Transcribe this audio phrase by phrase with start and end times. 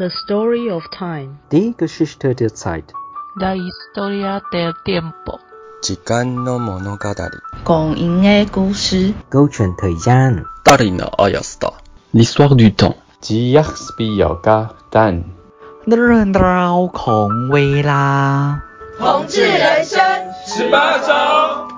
[0.00, 1.40] The story of time.
[1.52, 2.84] Die Geschichte der Zeit.
[3.36, 5.38] La historia del tiempo.
[5.82, 7.14] 时间の物語。
[7.64, 9.12] 光阴的故事。
[9.28, 10.46] 勾选 thời gian.
[10.64, 11.74] Dari na ayasta.
[12.14, 12.96] L'histoire du temps.
[13.20, 15.22] 吉亚斯比亚嘎蛋。
[15.84, 15.96] 日
[16.32, 18.62] 绕空未啦。
[18.98, 20.00] 同志人生
[20.46, 21.68] 十八招。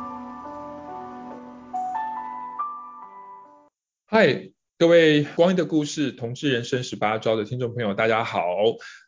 [4.07, 4.52] 嗨，
[4.83, 8.43] 各位《光阴的故事》同志人生十八招的听众朋友，大家好。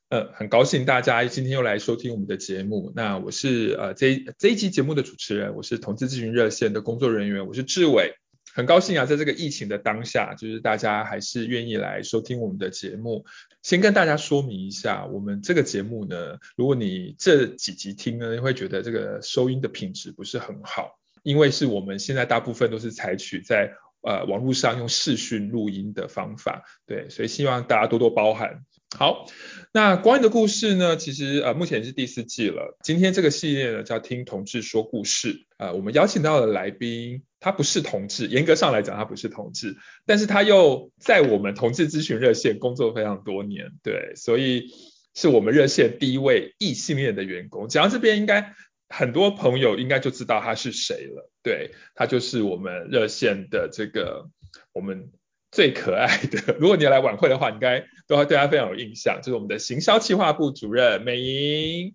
[0.08, 2.92] 呃，很高兴大家今天又来收听我们的节目。
[2.94, 8.14] 那我是呃这一这一期节目的主持人，我是同志咨询热线的工作人员，我是志伟。
[8.54, 13.24] 很高兴啊，在这个疫情的当下，就是大家还是愿意来收听我们的节目。
[13.62, 23.72] 先跟大家说明一下，我们这个节目呢，如果你这几集听呢，会觉得这个收音的品质不是很好，因为是我们现在大部分都是采取在。
[24.04, 28.64] 呃，网络上用视讯录音的方法，对，所以希望大家多多包涵。
[28.96, 29.26] 好，
[29.72, 32.76] 那光阴的故事呢，其实呃目前是第四季了。
[32.84, 44.68] 今天这个系列呢叫听同志说故事，呃，我们邀请到的来宾，他不是同志，严格上来讲他不是同志，但是他又在我们同志咨询热线工作非常多年，对，所以
[45.14, 47.68] 是我们热线第一位异性恋的员工。
[47.68, 48.54] 讲到这边应该。
[48.96, 54.28] 很多朋友应该就知道他是谁了，对，他就是我们热线的这个
[54.72, 55.10] 我们
[55.50, 56.54] 最可爱的。
[56.62, 61.92] 如果你要来晚会的话，应该都会对他非常有印象，就是我们的行销企划部主任美莹。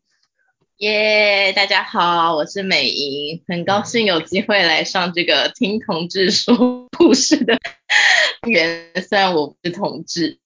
[0.80, 7.58] 耶，大家好，我是美莹，很高兴有机会来上这个听同志说故事的
[8.46, 10.38] 原，虽然我不是同志。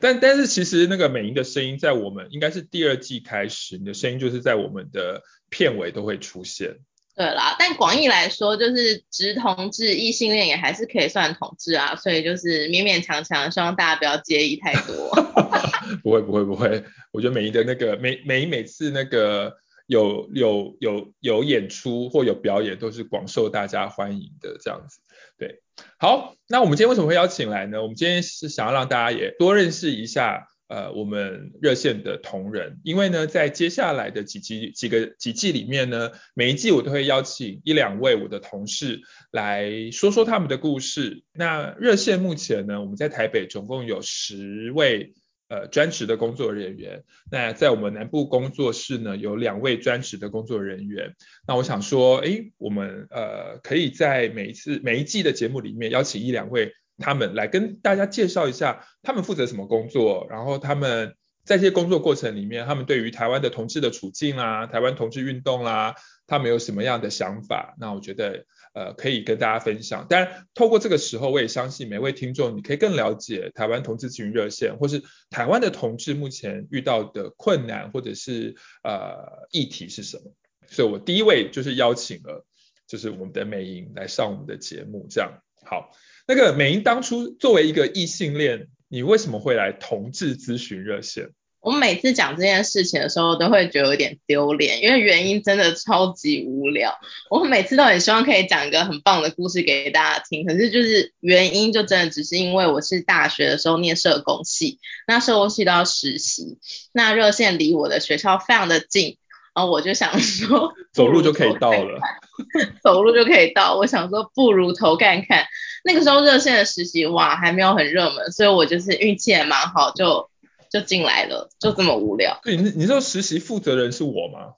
[0.00, 6.76] 但但是其实那个美英的声音在我们应该是第二季开始，你的声音就是在我们的片尾都会出现。
[7.16, 15.10] 对啦，但广义来说，就是直同志异性恋也还是可以算同志啊，所以就是勉勉强强，希望大家不要介意太多。
[16.02, 19.54] 不会不会不会，我觉得美英的那个美美莹每次那个
[19.90, 25.00] 有有有有演出或有表演都是广受大家欢迎的这样子。
[25.36, 25.62] 对，
[25.98, 27.82] 好，那我们今天为什么会邀请来呢？
[27.82, 39.00] 我们今天是想要让大家也多认识一下，呃，我们热线的同仁，因为呢，在接下来的几集几个几季里面呢，每一季我都会邀请一两位我的同事
[39.32, 41.24] 来说说他们的故事。
[41.32, 45.14] 那热线目前呢，我们在台北总共有十位。
[45.50, 51.16] 呃，专职的工作人员，那在我们南部工作室呢，有两位专职的工作人员。
[51.44, 61.16] 那我想说，诶，我们呃可以在每一次每一季的节目里面邀请一两位他们来跟大家介绍一下他们负责什么工作，然后他们
[61.50, 65.96] 在这些工作过程里面，他们对于台湾的同志的处境啦，台湾同志运动啦，
[66.28, 67.74] 他们有什么样的想法？
[67.78, 68.46] 那我觉得。
[68.72, 70.06] 呃，可以跟大家分享。
[70.08, 80.32] 但，透过这个时候，我也相信每位听众，你可以更了解台湾同志咨询热线，或是台湾的同志目前遇到的困难，或者是呃议题是什么。
[80.68, 82.46] 所以我第一位就是邀请了，
[82.86, 85.08] 就是我们的美莹来上我们的节目。
[85.10, 85.90] 这样好，
[86.28, 91.30] 那个美莹当初作为一个异性恋，你为什么会来同志咨询热线？
[91.60, 96.98] 我每次讲这件事情的时候，都会觉得有点丢脸，因为原因真的超级无聊。
[97.28, 106.56] 我每次都很希望可以讲一个很棒的故事给大家听，可是就是原因就真的只是因为我是大学的时候念社工系，那社工系都要实习，
[106.92, 109.18] 那热线离我的学校非常的近，
[109.54, 112.00] 然后我就想说 走路就可以到了，
[112.82, 115.44] 走路就可以到，我想说不如投看看。
[115.84, 120.29] 那个时候热线的实习哇还没有很热门，所以我就是运气也蛮好就。
[120.70, 122.40] 就进来了，就这么无聊。
[122.42, 124.54] 对，你你说实习负责人是我吗？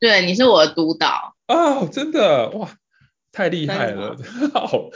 [0.00, 1.36] 对，你是我的督导。
[1.46, 2.76] 哦，真的哇，
[3.32, 4.16] 太厉害了！
[4.52, 4.90] 好，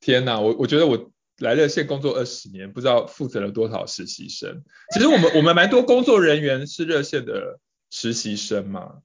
[0.00, 4.62] 天哪，我我觉得我来热线工作二十年，不知道负责了多少实习生。
[4.92, 7.58] 其实我们我们蛮多工作人员是热线的
[7.90, 8.98] 实习生嘛。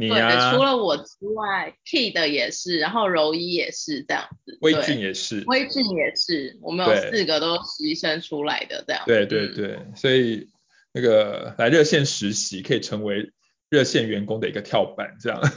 [0.00, 9.02] 你啊，除了我之外，Key 的也是，然后柔一也是这样子，威俊也是，威俊也是，我们有四个都实习生出来的这样。
[9.06, 10.50] 对对对，嗯、所以
[10.92, 13.32] 那个来热线实习可以成为
[13.68, 15.42] 热线员工的一个跳板，这样。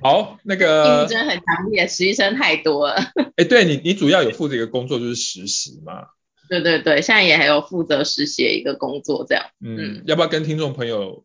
[0.00, 2.94] 好，那个竞争很强烈，实习生太多了。
[3.16, 6.06] 哎、欸，对你，你主要有负责一个工作就是实习嘛？
[6.48, 9.44] 对对对，现在也还有负责实习的一个工作这样。
[9.60, 11.24] 嗯，嗯要不要跟听众朋友？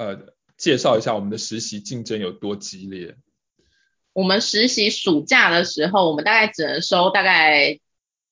[0.00, 3.16] 呃，介绍一下我们的实习竞争有多激烈。
[4.14, 7.78] 我们实习暑假的时候，我们大概只能收大概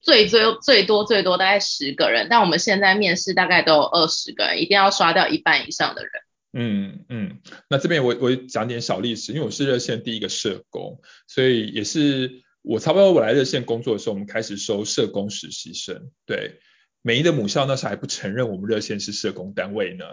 [0.00, 6.12] 最最最多最多大概十个人，但我们现在面试大概都有二十个人，一定要刷掉一半以上的人。
[6.54, 7.38] 嗯嗯，
[7.68, 12.42] 那这边我我讲点小历史，因为我是热线第一个社工，所以也是。
[12.62, 16.10] 我差不多我来热线工作的时候，我们开始收社工实习生。
[16.26, 16.60] 对，
[17.02, 20.04] 美一的母校那时候还不承认我们热线是社工单位呢。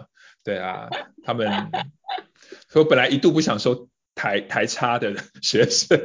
[0.46, 0.88] 对啊，
[1.24, 1.50] 他们，
[2.68, 5.98] 所以我本来一度不想收台台差的学生。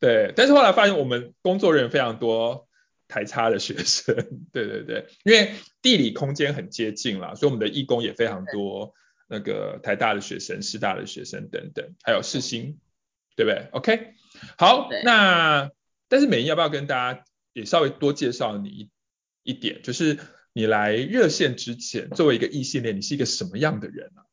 [0.00, 2.66] 对，但是后来发现我们工作人员非常多
[3.06, 4.14] 台差的学生。
[4.52, 8.94] 对对对，因为地理空间很接近啦，所以我们的义工也非常多。
[9.26, 12.78] 那个台大的学生、师大的学生等等，还有世新，
[13.36, 14.14] 对不对？OK，
[14.58, 15.70] 好，那
[16.08, 17.24] 但是美英要不要跟大家
[17.54, 18.90] 也稍微多介绍你一
[19.42, 19.80] 一点？
[19.82, 20.18] 就是
[20.54, 24.24] 你来热线之前，作为一个异性恋，你是一个什么样的人啊？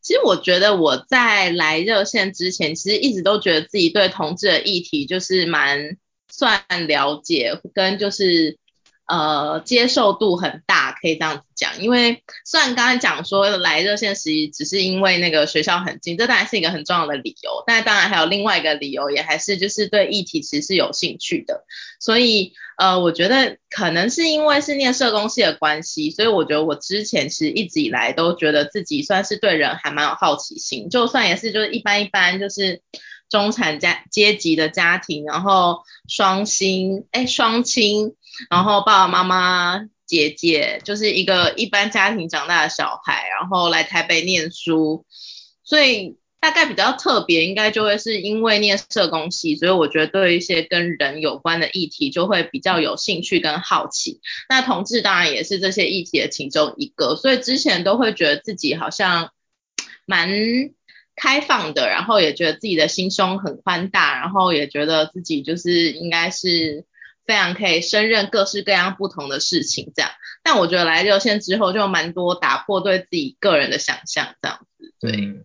[0.00, 5.96] 其实我觉得我在来热线之前，其实一直都觉得自己对同志的议题就是蛮
[6.28, 8.58] 算了解，跟就是。
[9.04, 11.82] 呃，接受度很大，可以这样子讲。
[11.82, 17.64] 因为虽然刚才讲说来热线实只是因为那个学校很近，这当然是一个很重要的理由。
[17.66, 21.66] 但当然还有另外一个理由，也还是就是对议题其实是有兴趣的。
[22.00, 32.82] 所以呃，我觉得可能是因为是念社工系的关系，所以我觉得我之前其实一直以来都觉得自己算是对人还蛮有好奇心，就算也是就是一般一般就是。
[33.30, 38.14] 中产家阶级的家庭，然后双薪，哎，双亲，
[38.50, 45.06] 然后爸爸妈妈、姐姐，就是一个一般家庭长大的小孩，然后来台北念书，
[45.64, 54.20] 所以大概比较特别，应该就会是因为念社工系，所以我觉得对一些跟人有关的议题就会比较有兴趣跟好奇。
[54.48, 59.30] 那同志当然也是这些议题的其中一个，所以之前都会觉得自己好像
[60.04, 60.28] 蛮。
[61.14, 66.86] 开放的，然后也觉得自己的心胸很宽大，然后也觉得自己就是应该是
[67.26, 70.10] 非常可以胜任各式各样不同的事情这样。
[70.42, 74.94] 但我觉得来热线之后就蛮多打破对自己个人的想象这样子。
[74.98, 75.44] 对，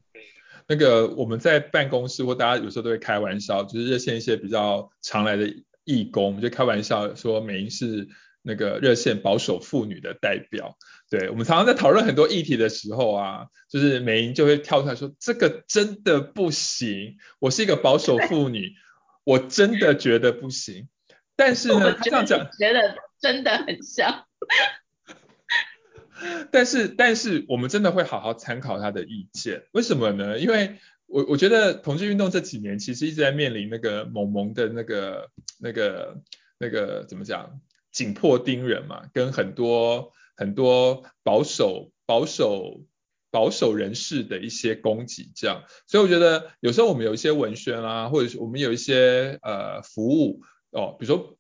[0.67, 5.53] 那个我们在办公室或大家有时候都会开玩笑，就是热线一些比较常来的
[5.85, 8.07] 义工，我们就开玩笑说美英是
[8.41, 10.77] 那个热线保守妇女的代表。
[11.09, 18.73] 对，我们常常在讨论很多议题的时候啊，就是美英就会跳出来说：“这个真的不行，我是一个保守妇女，
[19.23, 20.89] 我真的觉得不行。”
[21.37, 24.25] 但是呢，他这样讲，觉得真的很像。
[26.51, 30.39] 但是，但是我们真的会好好参考他的意见，为什么呢？
[30.39, 35.29] 因为我我觉得同志运动这几年其实一直在面临那个萌萌的那个
[35.59, 36.17] 那个
[36.59, 37.59] 那个怎么讲，
[37.91, 40.11] 紧迫盯人嘛，跟很多。
[40.39, 42.83] 很多保守、保守、
[43.31, 51.36] 保守人士的一些攻击，这样，所以我觉得有时候我们有一些文宣啊，或者是我们有一些呃服务哦，比如说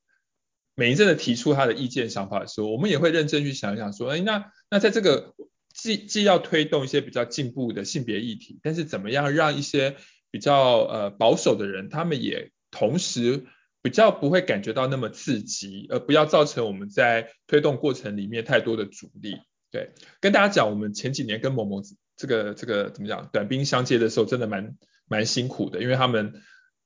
[0.77, 5.33] 每一阵的提出他的意见想法的时候，我们也会认真去想一想，说，哎，那那在这个
[5.73, 9.97] 既既要推动一些比较进步的性别议题，但是怎么样让一些
[10.31, 13.47] 比较呃保守的人，他们也同时。
[13.83, 19.37] 比较不会感觉到那么刺激，而不要造成我们在推动过程里面太多的阻力。
[19.71, 21.81] 对，跟大家讲，我们前几年跟某某
[22.17, 24.75] 这个这个怎么讲，短兵相接的时候，真的蛮
[25.07, 26.33] 蛮辛苦的，因为他们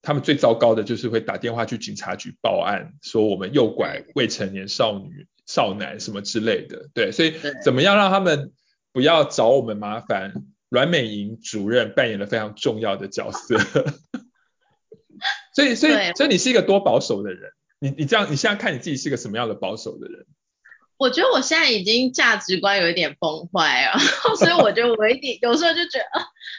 [0.02, 6.90] 他们最糟糕的就是会打电话去警察局报案，说我们诱拐未成年少女、少男什么之类的。
[6.94, 8.52] 对，所以怎么样让他们
[8.92, 10.34] 不要找我们麻烦？
[10.70, 13.58] 阮美莹主任扮演了非常重要的角色。
[15.54, 17.52] 所以，所以，所以你是一个多保守的人？
[17.80, 20.26] 你，你这样，你现在看你自己是个什么样的保守的人？
[21.02, 23.98] 我觉得我现在已经价值观有一点崩坏啊，
[24.38, 26.06] 所以我觉得我一点有时候就觉得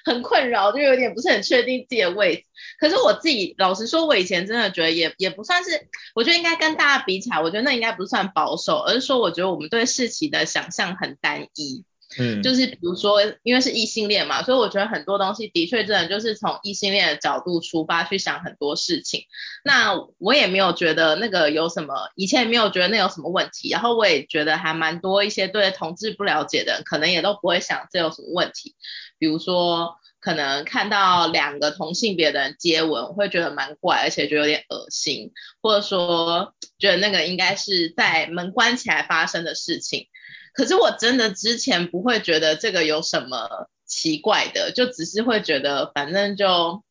[0.05, 2.45] 很困扰，就有点不是很确定自己的位置。
[2.81, 11.85] 可是我自己老实说，我以前真的觉得也也不算是，我觉得应该跟大家比起来，我觉得那应该不算保守，而是说我觉得我们对事情的想象很单一
[12.19, 19.25] 嗯，就是比如说，因为是异性恋嘛，所以我觉得很多东西的确真的就是从异性恋的角度出发去想很多事情。
[19.65, 23.71] 那我也没有觉得那个有什么，以前也没有觉得那有什么问题。
[23.71, 28.75] 然后我也觉得还蛮多一些对同志不了解的，可能也都不会想这有什么问题。
[29.19, 40.09] 比如说，可能看到两个同性别的人接吻，我会觉得蛮怪，而且就有点恶心，或者说觉得那个应该是在门关起来发生的事情。
[40.53, 46.85] 可是我真的之前不会觉得这个有什么奇怪的，就只是会觉得反正就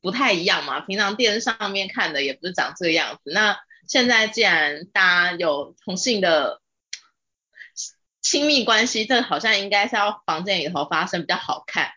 [0.00, 0.80] 不太一样嘛。
[0.80, 3.30] 平常电视上面看的也不是长这个样子。
[3.32, 6.60] 那现在既然大家有同性的
[8.20, 11.92] 亲密关系，这好像应该是要房间里头发生比较好看。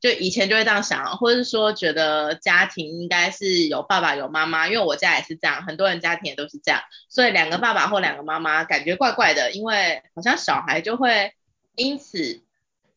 [0.00, 11.32] 就以前就会这样想，或者是说觉得家庭应该是有爸爸有妈妈，因为我家也是这样，很多人家庭也都是这样，所以两个爸爸或两个妈妈感觉怪怪的，因为好像小孩就会
[11.74, 12.42] 因此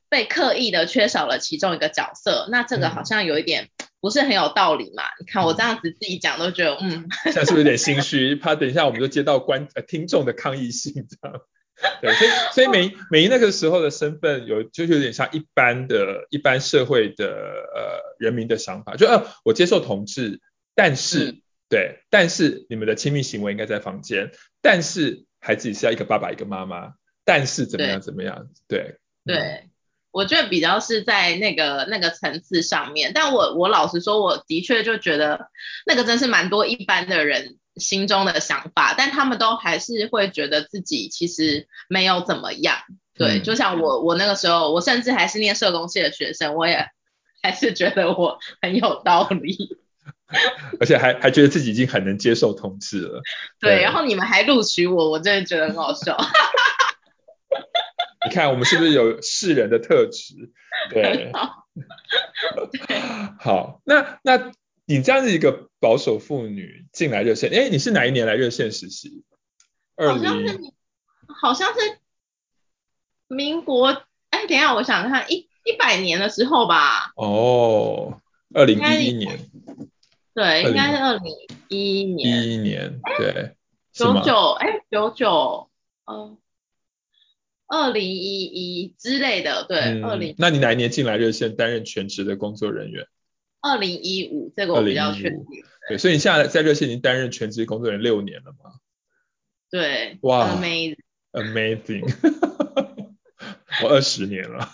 [0.10, 5.04] 被刻意的缺少了其中一个角色，那这个好像有一点不是很有道理嘛？
[5.20, 8.36] 你看我这样子自己讲都觉得，嗯， 现在是不是有点心虚？
[8.36, 11.42] 怕等一下我们就接到观呃听众的抗议信这样。
[12.02, 20.40] 对，所以所以美美那个时候的身份有就是有点像一般的一般社会的呃人民的想法，就呃我接受同志，
[20.76, 26.94] 但是、嗯、对，但是你们的亲密行为应该在房间，但是孩子也是要一个爸爸一个妈妈，
[27.26, 28.48] 但是怎么样怎么样？
[28.68, 29.36] 对对。
[29.36, 29.68] 对
[30.14, 35.48] 我觉得比较是在那个那个层次上面，但我我老实说，我的确就觉得
[35.86, 42.78] 那个真是蛮多一般的人心中的想法，但他们都还是会觉得自己其实没有怎么样。
[43.14, 46.88] 对，嗯、就像我我那个时候，我甚至还是念社工系的学生，我也
[47.44, 49.78] 还是觉得我很有道理，
[50.80, 53.22] 而且还还觉得自己已经很能接受同志了。
[53.60, 56.18] 对，对，然后你们还录取我，我真的觉得很好笑。
[58.24, 60.52] 你看我们是不是有世人的特质？
[60.92, 61.32] 对，
[63.40, 64.52] 好，那那
[64.98, 69.24] 你这样子一个保守妇女进来热线，哎，你是哪一年来热线实习？
[69.96, 70.60] 好像是
[71.28, 72.00] 好像是
[73.28, 73.88] 民国，
[74.32, 77.14] 哎，等一下，我想看一一百年的时候吧。
[77.16, 78.20] 哦，
[78.54, 79.40] 二零一一年。
[80.34, 81.34] 对，应该是二零
[81.70, 82.44] 一一年。
[82.44, 83.56] 一一年，对。
[83.94, 85.70] 九九，哎，九九，
[86.06, 86.38] 嗯。
[87.68, 90.36] 二零一一之类的，对，二零、嗯。
[90.38, 93.08] 那你哪一年进来热线担任全职的工作人员？
[93.62, 95.46] 二零一五，这个我比较确定。
[95.88, 98.80] 对，所以你现在在热线已经担任全职工作人员六年了吗？
[99.70, 100.18] 对。
[100.22, 102.04] 哇，amazing，amazing，
[103.84, 104.70] 我二十年了。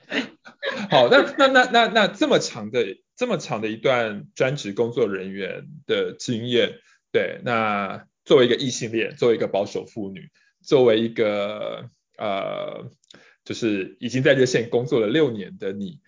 [0.90, 6.78] 好，那那那那那这么长的这么长的一段专职工作人员的经验，
[7.12, 10.30] 对，那作为一个异性恋，作为一个保守妇女，
[10.62, 11.90] 作为一个。
[12.20, 12.90] 呃，
[13.44, 16.00] 就是已经在热线工作了六年的你，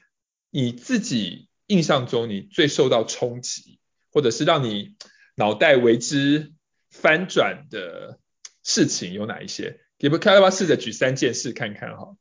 [0.51, 3.79] 你自己印象中你最受到冲击，
[4.13, 4.97] 或者是让你
[5.37, 6.53] 脑袋为之
[6.91, 8.19] 翻转的
[8.65, 9.81] 事情有哪一些？
[9.99, 12.17] 要不要不要试着举三件事看看哈？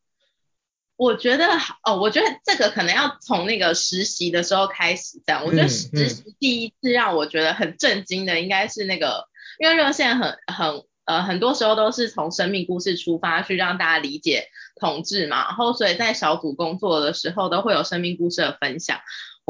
[0.96, 1.48] 我觉得
[1.84, 5.44] 哦，我觉得这个可能要从那个实习的时候开始这样。
[5.44, 9.28] 我觉得实习第一次让我觉得很震惊的，应该是那个，
[9.58, 10.84] 嗯、因为热线很很。
[11.06, 14.46] 呃，很多时候都是从生命故事出发去让大家理解
[14.80, 19.00] 同志嘛，然后所以在小组工作的时候都会有生命故事的分享。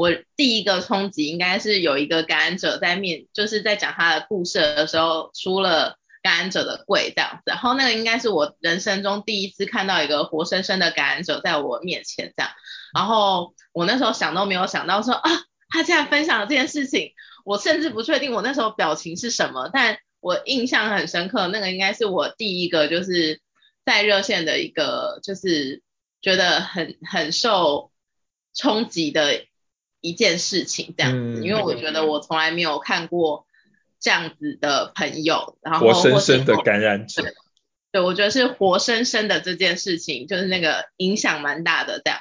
[0.00, 12.50] 我第一个冲击应该是有一个感染者在面，就是在讲他的故事的时候出了感染者的柜这样子，然后那个应该是我人生中第一次看到一个活生生的感染者在我面前这样，
[12.94, 15.30] 然后我那时候想都没有想到说啊，
[15.68, 17.12] 他竟然分享了这件事情，
[17.44, 19.98] 我甚至不确定我那时候表情是什么，但。
[20.22, 23.40] 我印象很深刻，那个应该是我第一个就是
[23.86, 25.82] 在热线的一个，就是
[26.20, 27.90] 觉得很很受
[28.54, 29.46] 冲击的
[30.00, 33.46] 一件事情，这样子，嗯、因为我觉得我从来没有看过
[34.00, 37.22] 这样子的朋友，然后活生生的感染者，
[37.92, 42.20] 对，我觉得是活生生的这件事情，就是那个影响蛮大的这样。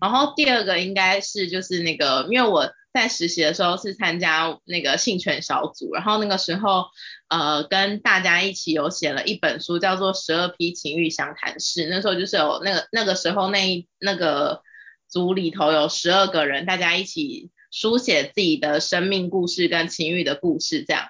[0.00, 2.70] 然后第二个应该是就是那个，因为我。
[2.96, 6.86] 在实习的时候是参加那个性权小组，然后那个时候
[7.28, 11.82] 呃跟大家一起有写了一本书，叫做《十二批情欲相谈室》。
[11.90, 14.62] 那时候就是有那个那个时候那一那个
[15.16, 21.08] 组里头有十二个人，大家一起书写自己的生命故事跟情欲的故事，这样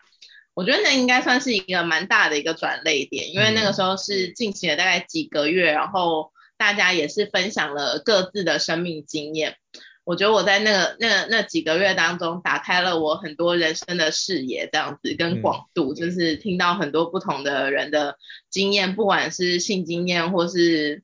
[0.54, 9.56] 我觉得那应该算是一个蛮大的一个转类点，因为那个时候是进行了大概几个月，然后大家也是分享了各自的生命经验。
[10.04, 18.16] 我觉得我在那个那那几个月当中，打开了我很多人生的视野，这样子跟广度，嗯、就是听到很多不同的人的
[18.48, 21.02] 经验，不管是性经验或是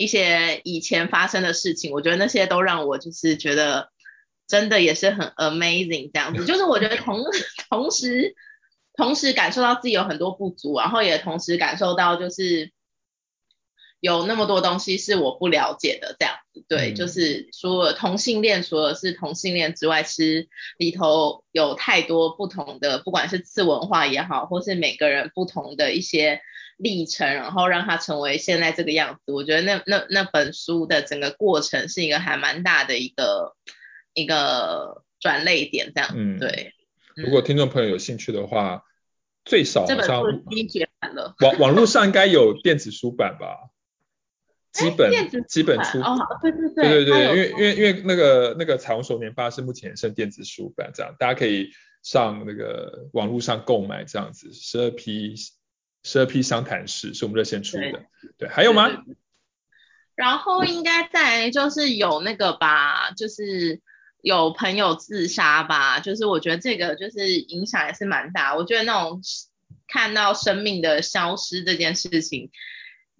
[0.00, 3.90] 一些以前发生的事情，我觉得那些都让我就是觉得
[4.48, 7.22] 真的也是很 amazing 这样子，就是我觉得同
[7.68, 8.34] 同时
[8.94, 12.72] 同时感受到自己有很多不足，然后也同时感受到就是。
[14.00, 26.40] 有那么多东西是我不了解的，这样子，对，嗯、就是除了同性恋，除了是同性恋之外，其实里头有太多不同的，不管是次文化也好，或是每个人不同的一些
[26.76, 29.32] 历程，然后让他成为现在这个样子。
[29.32, 33.54] 我觉得那那那本书的整个过程是一个还蛮大的一个
[34.14, 36.72] 一个转泪点，这样子，嗯、对。
[37.16, 38.82] 如果听众朋友有兴趣的话，
[39.44, 43.69] 最少这本书已经绝版了，网网络上应该有电子书版吧？
[44.72, 45.12] 基本
[45.48, 51.70] 基本出哦，对对对，对对对，因为因为因为那个那个彩虹手年发是目前剩电子书版这样，大家可以
[52.02, 55.34] 上那个网络上购买这样子，十二批
[56.04, 58.00] 十二批商谈室是我们热线出的，对，
[58.38, 58.90] 对，还有吗？
[60.14, 63.80] 然后应该在就是有那个吧，就是
[64.22, 68.54] 有朋友自杀吧，就是我觉得这个就是影响也是蛮大。
[68.54, 69.22] 我觉得那种
[69.88, 72.50] 看到生命的消失这件事情，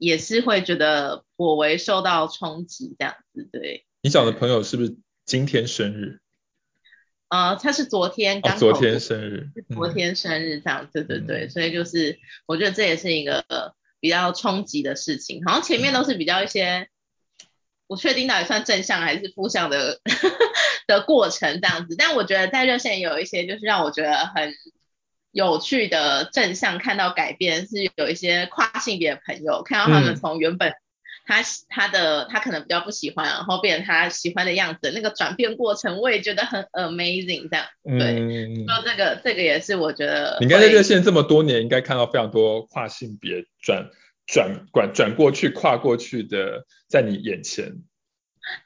[0.00, 3.48] 也是会觉得颇为受到冲击这样子。
[3.52, 6.20] 对，你讲的朋友是不是今天生日？
[7.28, 13.44] 呃，他是昨天刚、哦、昨天生日，昨天生日这样，对对对，嗯、所以就是我觉得这也是一个
[14.00, 15.44] 比较冲击的事情。
[15.44, 16.88] 好像前面都是比较一些。
[17.86, 20.00] 不确定到底算正向还是负向的
[20.86, 24.54] 的过程这样子，但我觉得在热线有一些就是让我觉得很
[25.32, 30.72] 有趣的正向看到改变，是有一些跨性别的朋友看到他们从原本
[31.26, 37.66] 他他的他可能比较不喜欢，然后变成他喜欢的样子，那个转变过程我也觉得很 amazing 这样。
[37.84, 43.88] 对，嗯，说这个这个也是我觉得你应该在热线这么多年，应该看到非常多跨性别转。
[44.32, 47.82] 转转转过去，跨过去的，在你眼前。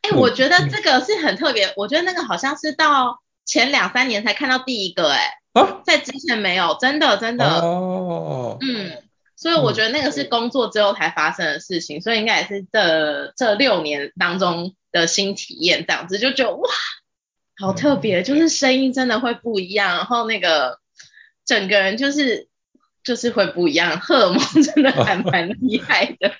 [0.02, 1.72] 哎、欸，我觉得这个是很特别。
[1.78, 7.46] 我觉得那个好像是到前两三年才看到第一个、欸，哎、啊，在之前没有，真的真的。
[7.46, 8.58] 哦。
[8.60, 9.02] 嗯，
[9.34, 16.68] 所以我觉得那个是工作之后才发生的事情，嗯、所以应该也是这这六年当中的新体验，这样子就觉得哇，
[17.56, 20.78] 好特别，嗯、就是声音真的会不一样，然后那个
[21.46, 22.48] 整个人就是。
[23.04, 26.32] 就是会不一样，荷尔蒙真的还 蛮厉害的。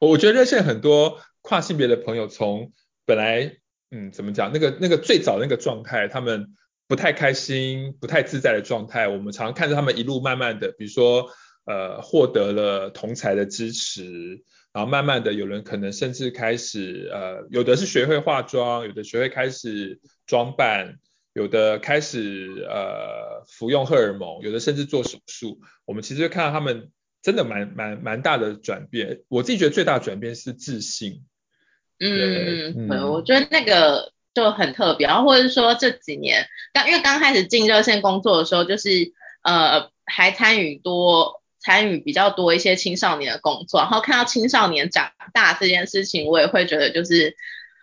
[0.00, 2.72] 我觉得热线很多跨性别的朋友，从
[3.06, 3.56] 本来
[3.90, 6.48] 嗯怎么讲，那个那个最早那个状态，他们
[6.90, 11.30] 不太开心、不太自在的状态，我们常常看着他们一路慢慢的，比如说
[11.64, 14.42] 呃获得了同才的支持，
[14.72, 20.98] 然后慢慢的有人可能甚至开始呃有的是学会化妆，有的学会开始装扮。
[21.32, 25.60] 有的开始呃服用荷尔蒙，有的甚至做手术。
[25.84, 26.90] 我们其实会看到他们
[27.22, 29.22] 真的蛮蛮蛮大的转变。
[29.28, 31.22] 我自己觉得最大的转变是自信。
[32.00, 35.06] 嗯，对，我觉得那个就很特别。
[35.06, 47.36] 然后或者是说这几年刚因为刚开始进热线工作的时候，就是呃还参与多参与比较多一些青少年的工作，然后看到青少年长大这件事情，我也会觉得就是。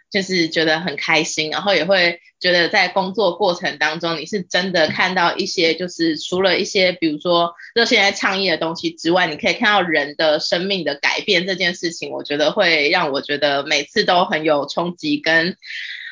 [0.09, 15.57] 就是觉得很开心，然后也会觉得在工作过程当中，你是真的看到一些，就是除了一些比如说热线在倡议的东西之外，你可以看到人的生命的改变这件事情，我觉得会让我觉得每次都很有冲击，跟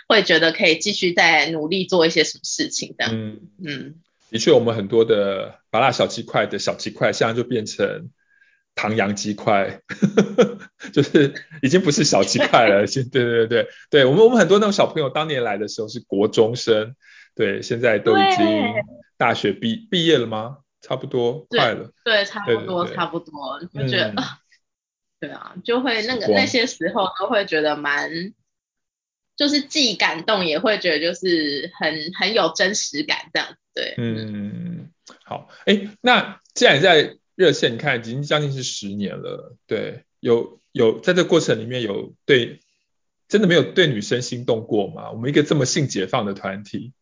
[0.08, 3.06] 会觉得可以继续再努力做一些什么事情的。
[3.12, 3.42] 嗯。
[3.64, 3.96] 嗯，
[4.30, 8.10] 的确，我们很多的麻辣小鸡块的小鸡块，现在就变成。
[8.78, 9.80] 唐扬鸡块，
[10.92, 16.94] 就是已经不是小鸡块了，对对对对，对我们我们很多那种小朋友当年来的时候是国中生，
[17.36, 18.46] 对，现在都已经
[19.18, 20.58] 大学毕毕业了吗？
[20.82, 24.24] 差不多快了，对，差不多差不多，就觉得、嗯、
[25.22, 28.12] 对啊，就会那个那些时候都会觉得蛮，
[29.36, 34.90] 就是既感动也会觉得就是很很有真实感这样子，对，嗯，
[35.24, 37.18] 好，哎，那既然在。
[37.38, 42.62] 热线，你看已经将近是十年了，对，有有在这个过程里面有对
[43.28, 45.12] 真的没有对女生心动过吗？
[45.12, 46.94] 我们一个这么性解放的团体，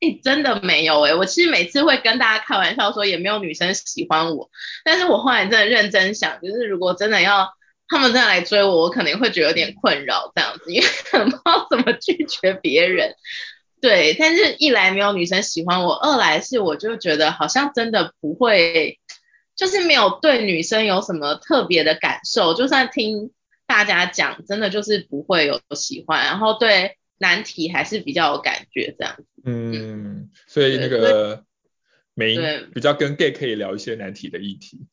[0.00, 4.50] 哎、欸，真的没有哎、欸，我其实每次会跟大家开玩笑说也没有女生喜欢我，
[4.86, 7.52] 但是我后来真的认真想，就是如果真的要
[7.88, 13.14] 他们真的来追我，我可能会觉得有点困扰这样子， 因为很不知道怎么拒绝别人。
[13.80, 18.98] 对，但是一来没有女生喜欢我，二来是我就觉得好像真的不会，
[19.54, 23.30] 就是没有对女生有什么特别的感受，就算听
[23.66, 29.24] 大家讲，真的就是不会有喜欢，然后对男体还是比较有感觉这样子。
[29.44, 31.44] 嗯，所以那个
[32.14, 32.38] 没
[32.74, 34.86] 比较跟 gay 可以聊一些难题的议题。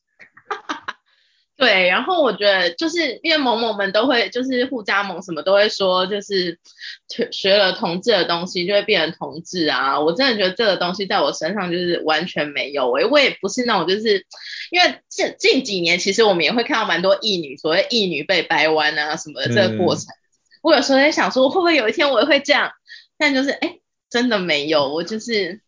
[1.61, 6.57] 对，然后我觉得就是因为某某们都会，就是互加盟什么都会说，就是
[7.31, 9.99] 学了同志的东西就会变成同志啊。
[9.99, 14.25] 我真的觉得这个东西在我身上就是完全没有，我也不是那种就是
[14.71, 20.05] 因为近近几年其实我们也会看到蛮多异女，所谓异女被掰弯啊什么的这个过程。
[20.05, 20.17] 嗯、
[20.63, 22.71] 我有时候在想说会不会有一天我也会这样，
[23.19, 23.77] 但就是哎
[24.09, 25.61] 真的没有，我就是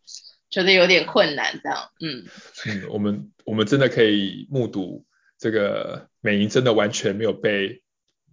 [0.50, 1.78] 觉得有点困难这样。
[2.00, 2.24] 嗯
[2.66, 5.04] 嗯，我们我们真的可以目睹。
[5.44, 7.82] 这个美莹真的完全没有被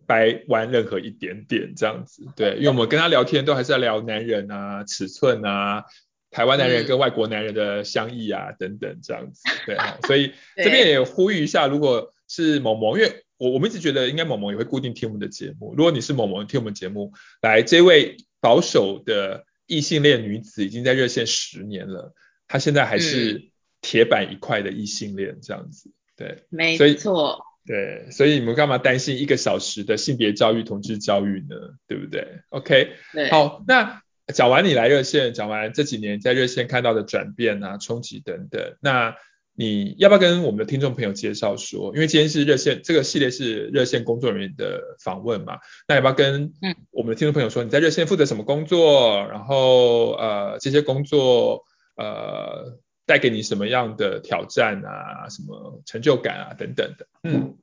[0.08, 5.84] 掰弯任何一点点这样子，对，因为我们跟他聊天都还是在聊男人啊、尺寸啊、
[6.30, 22.14] 台湾男人跟外国男人的相异啊、嗯、等等这样子，对啊， 所以这边也呼吁一下，如果是某某，因为我我们一直觉得应该某某也会固定听我们的节目，如果你是萌萌听我们节目，来，这位保守的异性恋女子已经在热线十年了，
[22.48, 23.50] 她现在还是
[23.82, 25.90] 铁板一块的异性恋这样子。
[25.90, 31.56] 嗯对，没错，对，所以你们干嘛担心一个小时的性别教育、同志教育呢？
[31.88, 39.16] 对不对？OK，对好，那讲完你来热线，讲完这几年在热线看到的转变啊、冲击等等，那
[39.54, 41.94] 你要不要跟我们的听众朋友介绍说？
[41.94, 45.58] 因为今天是热线这个系列是热线工作人员的访问嘛，
[45.88, 46.54] 那要不要跟
[46.92, 49.28] 我们的听众朋友说，你在热线负责什么工作？
[49.30, 51.66] 然后呃，这些工作
[51.98, 57.08] 呃带给你什么样的挑战啊、什么成就感啊等等的？
[57.24, 57.58] 嗯。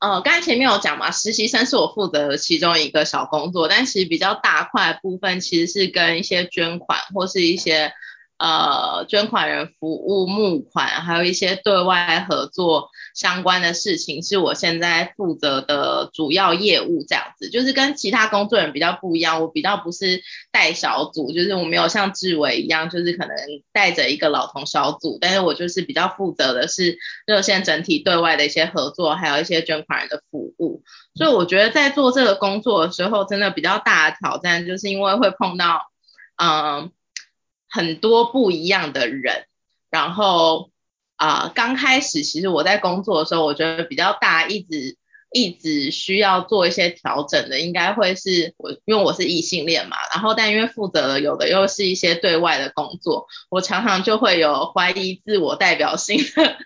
[0.00, 7.92] 哦，刚才前面有讲嘛，实习生是我负责的其中一个小工作，但其实比较大块部分其实是跟一些捐款或是一些。
[8.42, 17.04] 呃，捐款人服务、募款，还有一些对外合作相关的事情，是我现在负责的主要业务。
[17.06, 23.36] 这样子，就是跟其他工作人员比较不一样，我比较不是带小组，就是我没有像志伟一样，就是可能
[23.72, 30.82] 带着一个老同小组，但是我就是比较负责的是热线整体对外的一些合作，还有一些捐款人的服务。
[31.14, 35.80] 所以我觉得在做这个工作的时候，真的比较大的挑战，就是因为会碰到，
[36.42, 36.90] 嗯、
[37.72, 39.46] 很多不一样的人，
[39.90, 40.70] 然后
[41.16, 44.98] 啊，呃，刚开始其实我在工作的时候，我觉得比较大，一直
[45.32, 56.56] 一直需要做一些调整的，应该会是我，因为我是异性恋嘛，然后但因为负责的有的又是一些对外的工作，我常常就会有怀疑自我代表性的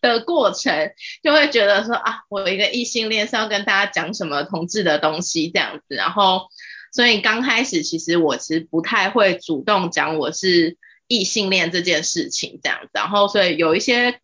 [0.00, 6.48] 的过程，就会觉得说啊，我一个异性恋是要跟大家讲什么同志的东西这样子，然后。
[6.96, 10.78] 所以刚开始，其实我其实不太会主动讲我是
[11.08, 14.18] 异性恋这件事情这样子，然后所以有一些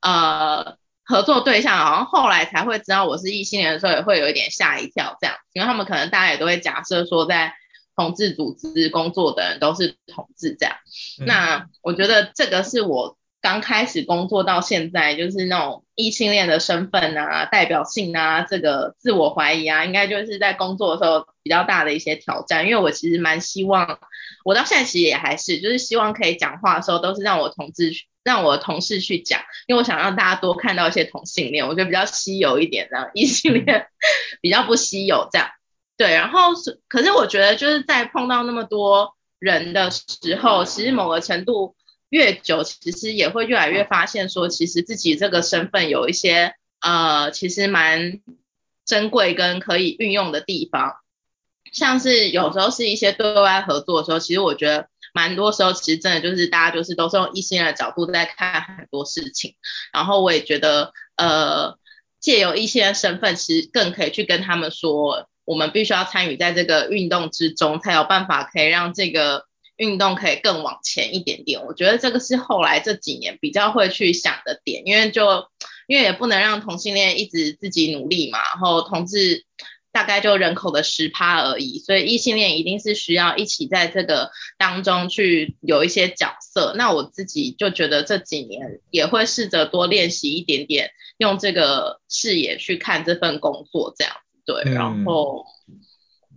[0.00, 7.52] 呃合作对象，好像后来才会知道我是异性恋的时候，也会有一点吓一跳这样，因为他们可能大家也都会假设说，在
[7.94, 10.76] 同志组织工作的人都是同志这样。
[11.20, 21.26] 嗯、那我觉得这个是我刚开始工作到现在，就是那种异性恋的身份啊、代表性啊、这个自我怀疑啊，应该就是在工作的时候。
[21.44, 23.98] 比较大的一些挑战，因为我其实蛮希望，
[24.46, 33.86] 我到现在其实也还是，就是希望可以讲话的时候都是让我同志，让我同事去讲，因为我想让大家多看到一些同性恋，我觉得比较稀有一点，这样异性恋
[34.40, 35.50] 比较不稀有这样。
[35.98, 41.76] 对，然后是，可是我觉得就是在碰到那么多人的时候，其实某个程度
[42.14, 48.20] 越久，其实也会越来越发现说，其实自己这个身份有一些呃，其实蛮
[48.84, 50.94] 珍贵跟可以运用的地方。
[51.72, 59.56] 像是有时候是一些对外合作的时候，其实我觉得蛮多时候其实真的就是大家就是都是用异性的角度在看很多事情，
[59.92, 61.76] 然后我也觉得呃
[62.20, 69.46] 借由异性恋身份，其实更可以去跟他们说，我们必须要参与在这个运动之中，才有办法可以让这个
[69.76, 71.64] 运动可以更往前一点点。
[71.64, 75.46] 我觉得这个是后来这几年比较会去想的点，因为就
[75.86, 79.44] 因为也不能让同性恋一直自己努力嘛，然后同志。
[79.94, 86.74] 大概就人口的十趴而已，所以异性恋一定是需要一起在这个当中去有一些角色。
[86.76, 94.74] 那我自己就觉得这几年也会试着多练习一点点，用这个视野去看这份工作，这样子对。
[94.74, 95.46] 然后，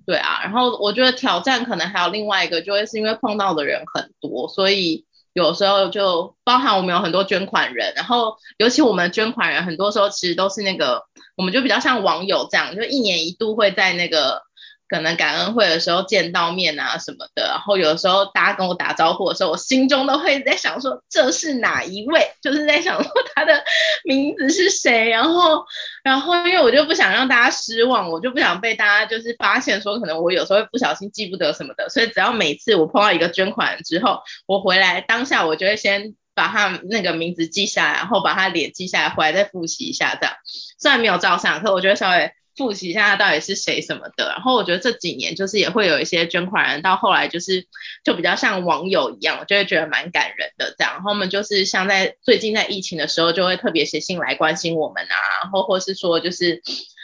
[0.07, 11.03] 对啊，然后我觉得挑战可能还有另外一个，就会是因为碰到的人很多，所以有时候就包含我们有很多捐款人，然后尤其我们捐款人很多时候其实都是那个。
[11.35, 14.41] 我们就比较像网友这样，就一年一度会在那个
[14.87, 23.63] 可能感恩会的时候见到面啊什么的，然后有时候大家跟我打招呼的时候，我心中都会在想说这是哪一位，就是在想说他的
[24.03, 25.65] 名字是谁，然后
[26.03, 36.15] 然后因为我就不想让大家失望，我就不想被大家就是发现说可能我有时候会不小心记不得什么的，所以只要每次我碰到一个捐款之后，我回来当下我就会先。
[36.37, 40.35] 把他那个名字记下来，然后把他脸记下来，回来再复习一下，这样。
[40.77, 44.29] 虽然没有照相，可我觉得稍微复习一下他到底是谁什么的。
[44.29, 47.67] 然后我觉得这几年就是也会有一些捐款人，到后来就是
[48.03, 50.95] 就比较像网友一样，我就会觉得蛮感人的这样。
[50.95, 56.61] 然后我们就是像在最近在疫情的时候，就会特别写信来关心我们啊，然后或是说就是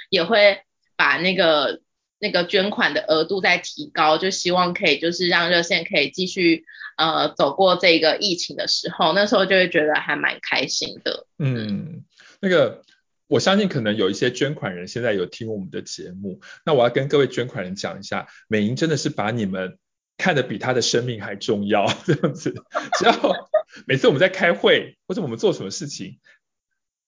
[0.09, 0.63] 也会
[0.97, 1.81] 把那个。
[2.19, 6.63] 那个捐款的额度在提高，就希望可以就是让热线可以继续
[6.95, 11.27] 呃走过这个疫情的时候，那时候就会觉得还蛮开心的。
[11.37, 12.05] 嗯，
[12.39, 12.81] 那个
[13.27, 19.77] 我相信可能有一些捐款人现在有听我们的节目，那我要跟各位捐款人讲一下，美英真的是把你们
[20.17, 22.53] 看得比他的生命还重要，这样子，
[22.99, 23.13] 只要
[23.87, 26.19] 每次我们在开会或者我们做什么事情。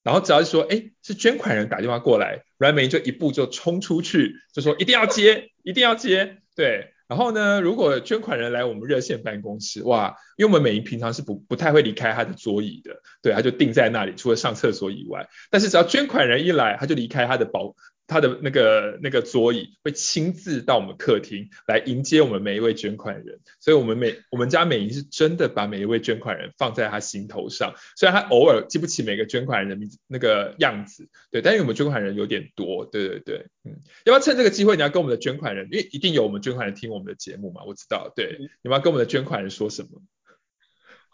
[0.04, 6.95] 然后只要是说，哎，是捐款人打电话过来，阮美英就一步就冲出去，就说一定要接，一定要接，对。
[7.08, 15.28] 然后呢，如果捐款人来我们热线办公室，哇，因为我们美银平常是不不太会离开他的桌椅的，对，他就定在那里，除了上厕所以外。
[15.52, 17.76] 但是只要捐款人一来，他就离开他的包
[18.08, 23.39] 他的那个那个桌椅，会亲自到我们客厅来迎接我们每一位捐款人。
[23.60, 27.74] 所以，我们每我们家美吟是真的把每一位捐款人放在他心头上。
[27.96, 40.02] 虽然他偶尔记不起每个捐款人的名字那个样子，对，但因为我们捐款人有点多，对对对，嗯，要不要趁这个机会，你要跟我们的捐款人，因为一定有我们捐款人听我们的节目嘛，我知道，对，你们要跟我们的捐款人说什么？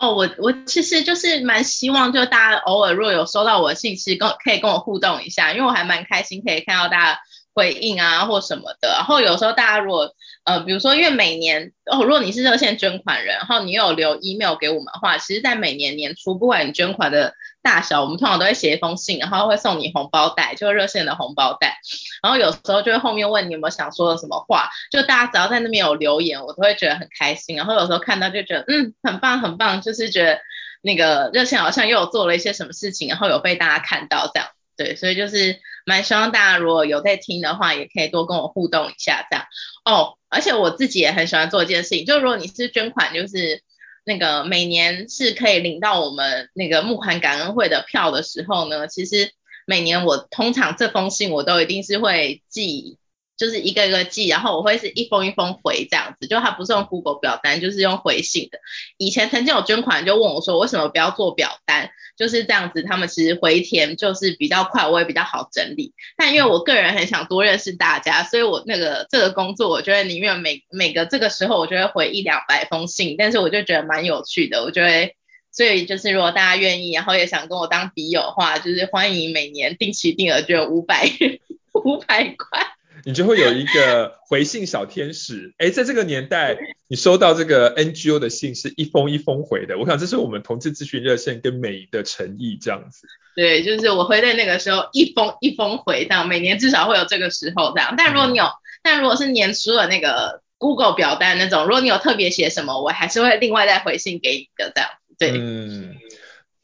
[0.01, 7.19] 哦，我我其实就是蛮希望，就大家偶尔如果有收到我的信息，跟可以跟我互动一下，因为我还蛮开心可以看到大家
[7.53, 8.89] 回应啊或什么的。
[8.89, 21.77] 然后有时候大家如果呃，比如说因为每年哦，如果你是热线捐款人，然后你有留 email 给我们的话，其实在每年年初，不管你捐款的大小，我们通常都会写一封信，然后会送你红包袋，就热线的红包袋。
[22.23, 27.55] 然后有时候就会后面问你有没有想说的什么话，就大家只要在那边有留言，我都会觉得很开心。
[27.55, 30.39] 然后有时候看到就觉得嗯，很棒很棒，就是觉得
[30.81, 34.49] 那个热线好像又有做了一些什么事情，然后有被大家看到这样。
[34.83, 39.45] 对，所以就是蛮希望大家如果有在听的话，也可以多跟我互动一下这样。
[39.85, 43.63] 哦，而且我自己也很喜欢做一件事情，就如果你是捐款，就是。
[44.03, 49.31] 那个每年是可以领到我们那个募款感恩会的票的时候呢，其实
[49.67, 52.97] 每年我通常这封信我都一定是会寄。
[53.37, 58.59] 就是一个一个寄，然后我会是一封一封回这样子，就它不是用 Google 表单，就是用回信的。
[58.97, 61.89] 以前曾经有捐款就问我说，为什么不要做表单？
[62.21, 65.91] 就是这样子，他们其实回填就是比较快，我也比较好整理。
[66.15, 75.15] 但因为我个人很想多认识大家，所以我那个这个工作，我觉得宁愿每每个这个时候，我就会回一两百封信，但是我就觉得蛮有趣的，我觉得，
[75.51, 81.09] 所以就是如果大家愿意，然后也想跟我当笔友的话，就是欢迎每年定期定额捐五百
[81.73, 82.70] 五百块。
[83.05, 93.07] 你就会有一个回信小天使，哎，在这个年代，你收到这个 NGO 的信是一封一封回的，我想这是我们同志咨询热线跟美的诚意这样子。
[93.35, 97.95] 对，就是我会在那个时候一封一封回这样，每年至少会有这个时候这样。
[97.97, 98.51] 但如果你有，嗯、
[98.83, 104.89] 但如果是年初的那个 Google 表单那种，如果你有特别写什么，我还是会另外再回信给你的这样。
[105.17, 105.95] 对，嗯，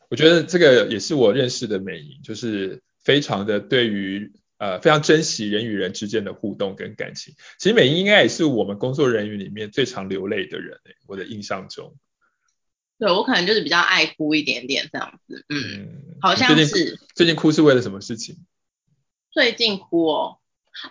[0.09, 4.31] 我觉得这个也是我认识的美吟，就是非常的对于。
[4.57, 7.35] 呃，非常珍惜人与人之间的互动跟感情。
[7.59, 11.95] 其实美英应该也是我们工作人员里面最常流泪的人，我的印象中。
[12.99, 16.65] 对，我可能就是比较爱哭一点点这样子，嗯，嗯好像是。
[16.65, 18.37] 最近，最近哭是为了什么事情？
[19.31, 20.37] 最近哭哦，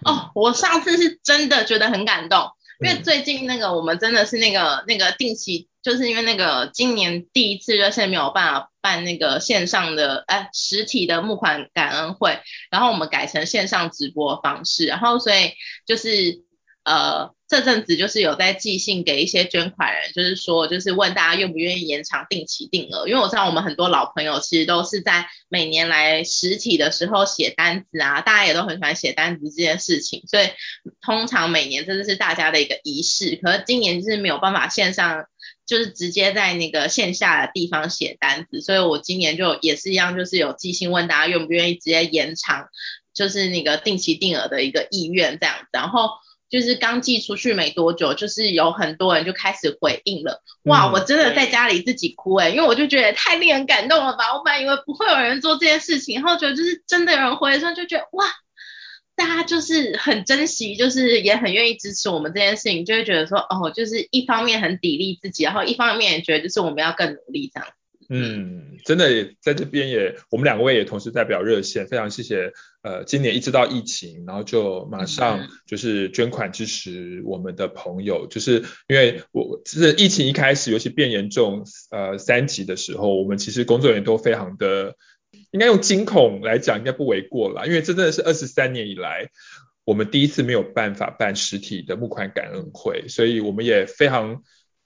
[0.05, 2.51] 哦，我上次是真的觉得很感动。
[2.79, 12.39] 因为最近那个我们真的是那个那个定期，就是因为那个今年第一次热线没有办法办那个线上的哎实体的募款感恩会，
[12.71, 16.45] 然后我们改成线上直播方式，然后所以就是
[16.85, 17.35] 呃。
[17.49, 30.49] 这阵子就是有在寄信给一些捐款人，就是说，就是问大家愿不愿意延长定期定额，因为我知道我们很多老朋友其实都是在每年来实体的时候写单子啊，大家也都很喜欢写单子这件事情，所以
[31.01, 33.39] 通常每年真的是大家的一个仪式。
[33.41, 35.27] 可是今年就是没有办法线上，
[35.67, 42.69] 就是直接在那个线下的地方写单子，所以我今年就也是一样，就是有寄信问大家愿不愿意直接延长，
[43.13, 46.11] 就是那个定期定额的一个意愿这样子，然后。
[46.49, 50.45] 就是刚寄出去没多久，就是有很多人就开始回应了。
[50.63, 54.33] 哇，我真的在家里自己哭诶、欸，因为我就觉得太令人感动了吧。
[54.33, 58.27] 我本来以为不会有人做这件事情，然后觉得就是真的有人回的时候，就觉得哇，
[59.17, 67.69] 大家就是很珍惜，就是也很愿意支持我们这件事情，就会觉得说哦，就是一方面很砥砺自己，然后一方面也觉得就是我们要更努力这样。
[68.09, 72.53] 嗯，真的也在这边也，我们两位也同时代表热线，非常谢谢。
[72.83, 84.95] 呃，今年一直到疫情，然后就马上就是捐款支持我们的朋友，嗯、就是因为我是疫情一开始，尤其变严重，呃，三级的时候，我们其实工作人员都非常的，
[85.51, 89.31] 应该用惊恐来讲，应该不为过啦，因为这真的是二十三年以来，
[89.85, 94.43] 我们第一次没有办法办实体的募款感恩会，所以我们也非常。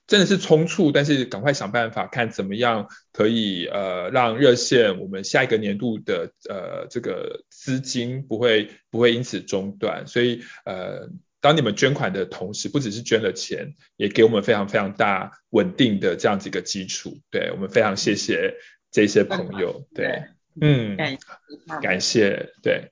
[0.06, 11.08] 真的是匆促，但是赶快想办法看怎么样可以呃让热线我们下一个年度的呃这个资金不会不会因此中断，所以呃
[11.40, 18.54] 当你们捐款的同时，不只是捐了钱，也给我们非常非常大稳定的这样子一个基础，对，我们非常谢谢
[18.90, 20.24] 这些朋友，对，
[20.58, 20.96] 嗯，
[21.82, 22.90] 感谢，对。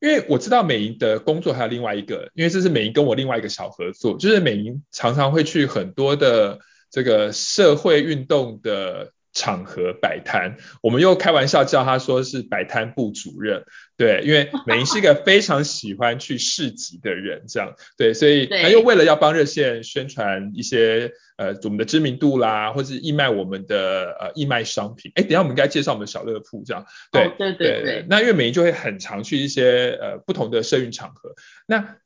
[0.00, 6.58] 因为我知道美莹的工作还有另外一个，因为这是美莹跟我另外一个小合作，就是美莹常常会去很多的
[6.90, 13.64] 这个社会运动的场合摆摊，我们又开玩笑叫他说是摆摊部主任，
[13.96, 28.06] 对，因为美英是一个非常喜欢去市集的人，这样，对，所以他又为了要帮热线宣传一些呃我们的知名度啦，或是义卖我们的呃义卖商品，哎，等一下我们应该介绍我们小乐铺这样，对，哦、对对对，对。
[28.08, 31.34] 那因为美英就会很常去一些呃不同的社运场合，
[31.66, 31.96] 那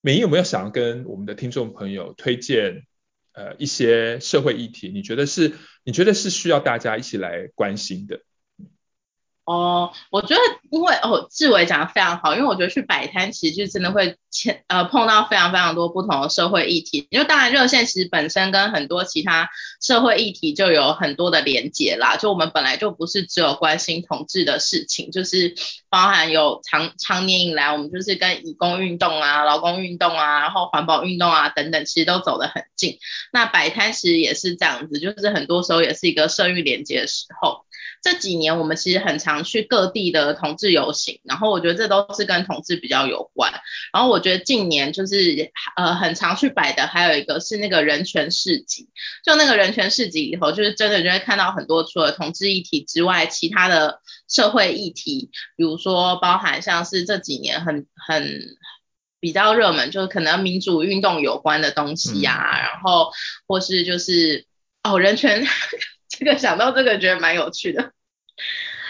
[0.00, 2.84] 美英有没有想要跟我们的听众朋友推荐？
[3.32, 5.52] 呃，一些社会议题，你觉得是？
[5.82, 8.20] 你觉得是需要大家一起来关心的？
[9.50, 17.08] 哦，我觉得因为哦，志伟讲的非常好，因为我觉得去摆摊其实就真的会牵呃碰到非常非常多不同的社会议题。
[17.10, 19.50] 因为当然热线其实本身跟很多其他
[19.82, 22.16] 社会议题就有很多的连结啦。
[22.16, 25.52] 就我们本来就不是只有关心同志的事情，就是
[25.88, 32.98] 包含有长长年以来我们就是跟移工运动啊、劳工运动啊、然后环保运动啊等等，其实都走得很近。
[33.32, 37.64] 那摆摊其实也是这样子，就是很多时候也是一个社运连结的时候。
[38.02, 43.52] 这几年我们其实很常去各地的同志游行，然后我觉得这都是跟同志比较有关。
[43.92, 48.88] 然后我觉得近年就是呃很常去摆的，还有一个是那个人权市集。
[49.22, 58.40] 就那个人权市集里头，就是真的就会看到很多除了同志议题之外，其他的社会议题，比如说包含像是这几年很很
[59.20, 63.12] 比较热门，就是可能民主运动有关的东西呀、啊，嗯、然后
[63.46, 64.46] 或是就是
[64.82, 65.46] 哦人权。
[66.20, 67.92] 这个想到这个觉得蛮有趣的，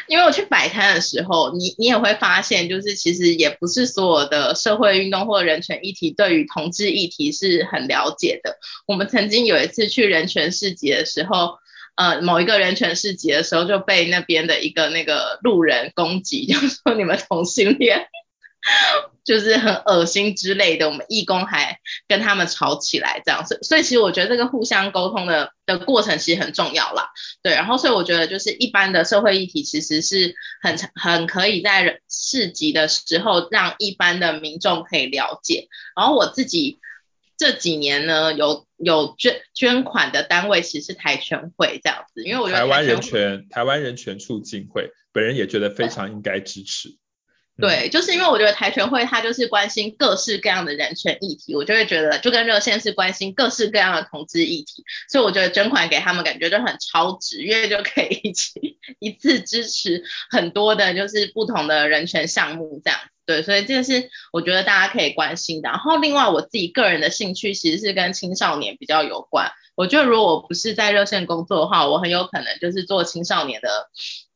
[0.09, 8.57] 因为我去摆摊的时候，你你也会发现，就是其实也不是所有的社会运动或人权议题对于同志议题是很了解的。
[8.89, 11.59] 我们曾经有一次去人权市集的时候，
[11.95, 18.09] 呃，某一个人权市集的时候就被那边的一个那个路人攻击， 就说你们同性恋。
[19.25, 27.11] 就是很恶心之类的，我们义工还跟他们吵起来，这样，所以所以其实我觉得这个互相沟通的的过程其实很重要啦，
[27.43, 36.81] 对，然后所以我觉得就是一般的社会议题其实是很很可以在市集的时候让一般的民众可以了解，然后我自己
[37.39, 46.97] 这几年呢有有捐捐款的单位其实是台全会这样子，因为我觉得台湾人权台湾人权促进会本人也觉得非常应该支持。
[47.61, 62.99] 对，就是因为我觉得台权会它就是关心各式各样的人权议题，我就会觉得就跟热线是关心各式各样的同志议题，所以我觉得捐款给他们感觉就很超值，因为就可以一起一次支持很多的就是不同的人权项目这样。
[63.27, 65.69] 对，所以这个是我觉得大家可以关心的。
[65.69, 73.89] 然后另外我自己个人的兴趣其实是跟青少年比较有关，我觉得如果我不是在热线工作的话，我很有可能就是做青少年的。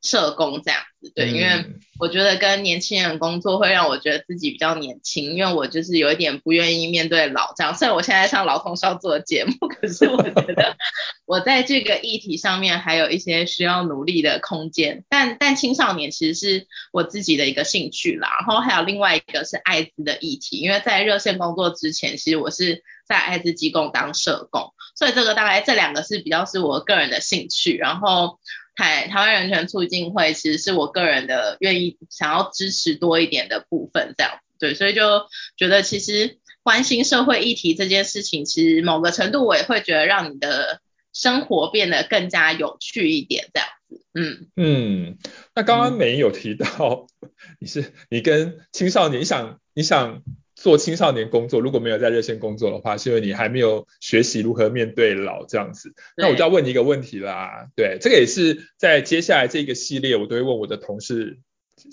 [0.05, 1.64] 社工这样子，对，因为
[1.99, 7.75] 我觉得跟年轻人工作会让我觉得自己比较年轻，因为我就是有一点不愿意面对老这样。
[7.75, 10.77] 虽然我现在上老通宵做节目，可是我觉得
[11.25, 15.05] 我在这个议题上面还有一些需要努力的空间。
[15.09, 28.38] 但但青少年其实是我自己的一个兴趣啦，然后还有另外一个是艾滋的议题，因为在热线工作之前，其实我是在艾滋机构当社工，所以这个大概这两个是比较是我个人的兴趣，然后。
[28.75, 40.81] 台台湾人权促进会其实是我个人的愿意想要支持多一点的部分，这样对，所以就觉得其实关心社会议题这件事情，其实某个程度我也会觉得让你的
[41.13, 45.19] 生活变得更加有趣一点，这样子，嗯嗯。
[45.55, 47.07] 那刚刚美有提到，
[47.61, 50.23] 你是你跟青少年，你想你想。
[50.64, 55.92] 做青少年工作，如果没有在热线工作的话，是因为你还没有学习如何面对老这样子。
[56.16, 61.38] 那我就要问你一个问题啦，对，这个也是在接下来这个系列，我都会问我的同事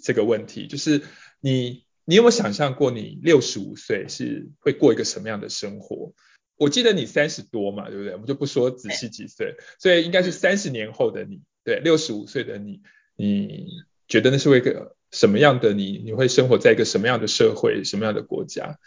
[0.02, 1.02] 这个问题，就是
[1.42, 6.14] 你你有没有想象过你六十五岁是会过一个什么样的生活？
[6.56, 8.14] 我记得你三十多嘛，对不对？
[8.14, 12.80] 我们就不说仔细几岁，所以应该是三十年后的你，对，六十五岁的你，
[13.18, 13.66] 你
[14.08, 14.96] 觉得那是一个？
[15.12, 18.78] 什么样的你，你会生活在一个什么样的社会，什么样的国家？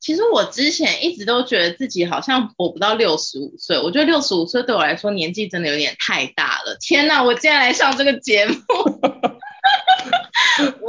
[0.00, 6.76] 其实我之前一直都觉得自己好像活不到六十五岁，我觉得六十五岁对我来说年纪真的有点太大了。
[6.80, 8.54] 天哪，我竟然来上这个节目！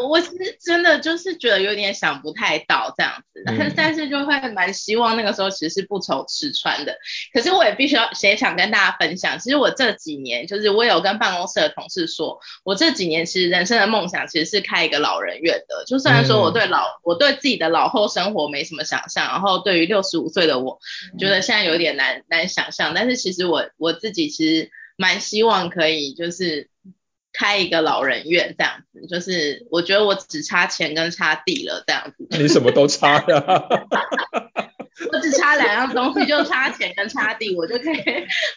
[0.09, 6.97] 我我其实真的就是觉得有点想不太到这样子，但是但是就会蛮希望那个时候其实是不愁吃穿的。
[7.33, 15.85] 可是我也必须要也想跟大家分享，其实我这几年就是我有跟办公室的同事说，我这几年其实人生的梦想其实是开一个老人院的。
[15.85, 20.79] 就虽然说我对老我对自己的老后生活没什么想象，然后对于六十五岁的我
[21.17, 26.68] 觉得现在有点难难想象，但是其实我我自己其实蛮希望可以就是。
[27.39, 32.27] 开一个老人院这样子，就是我觉得我只差钱跟差地了这样子。
[32.31, 33.43] 你什么都差呀？
[35.13, 38.03] 我只差两样东西，就差钱跟差地，我就可以，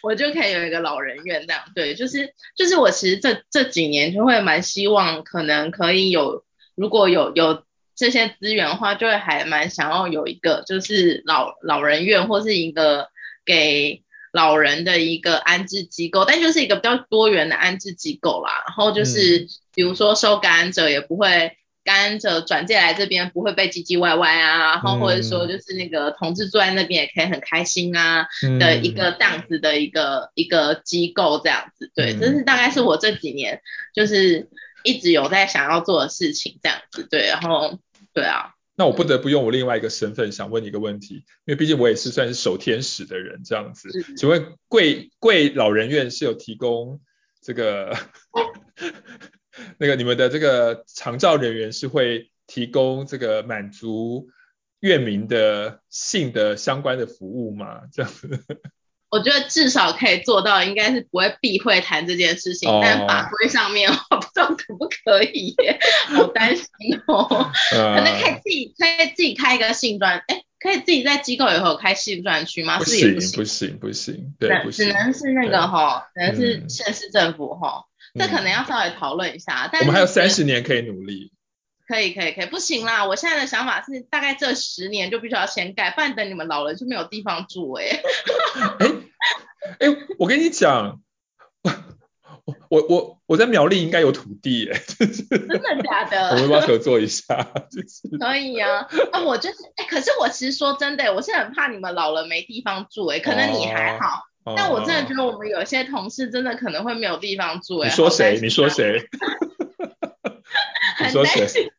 [0.03, 1.63] 我就可以有一个老人院这样。
[1.73, 6.43] 对，就是就是我其实这这几年就会蛮希望，可能可以有，
[6.75, 7.63] 如果有有
[7.95, 13.07] 这些资源的话，就会还蛮想要有一个，就是老老人院或是一个
[13.45, 14.02] 给
[14.33, 18.51] 老人的一个安置机构，但就是一个比较多元的安置机构啦。
[18.67, 21.55] 然后就是比如说收感染者也不会。
[21.85, 28.25] 感染者转介来这边不会被唧唧歪歪啊，然后或者说就是那个同志住在那边也可以很开心啊
[28.57, 33.61] 的一个这样子的一个一个机构这样子，对，这是大概是我这几年
[33.93, 34.47] 就是
[34.85, 37.77] 一直有在想要做的事情这样子，对，然后
[38.13, 38.52] 对啊。
[38.75, 41.15] 那我不得不用我另外一个身份想问你一个问题，
[41.45, 47.01] 因为毕竟我也是算是守天使的人这样子，请问贵贵老人院是有提供
[47.41, 47.95] 这个？
[49.77, 54.27] 那个你们的这个长照人员是会提供这个满足
[54.79, 57.81] 院民的性的相关的服务吗？
[57.91, 58.43] 这样子，
[59.13, 66.65] 我觉得至少可以做到，应该是不会避讳谈这件事情，哦、但法规上面我不知道可不可以耶，好担心
[67.05, 67.27] 哦。
[67.69, 72.79] 可能可以自己可以自己开一个性专，哎，可以自己在机构以后开性专区吗？
[72.79, 77.85] 不行不行不行不行，对，不行，只能是那个哈，只能是县市政府哈。
[78.19, 81.31] 这可能要稍微讨论一下，嗯、但我们还有三十年可以努力。
[81.85, 83.05] 可以可以可以，不行啦！
[83.05, 88.01] 我现在的想法是，大概这十年就必须要先盖，不然等你们老了就没有地方住哎、欸。
[88.79, 88.87] 哎
[89.79, 90.99] 哎、欸，我跟你讲，
[91.63, 91.73] 我
[92.69, 96.29] 我我我在苗栗应该有土地哎、欸， 真的假的？
[96.35, 97.35] 我们要合作一下？
[98.19, 104.23] 可以啊，啊，我就是哎、欸，可是我其实说真的，我是很怕你们老了没地方住哎、欸，可能你还好。
[104.45, 107.89] 哦但我真的觉得我们有些同事真的可能会没有地方住哎、欸。
[107.89, 108.37] 你说谁？
[108.41, 109.07] 你说谁？
[110.97, 111.71] 很担心，